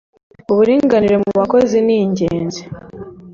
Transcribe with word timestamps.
uburinganire 0.51 1.15
mu 1.23 1.31
bakozi 1.39 1.77
ningenzi 1.85 2.61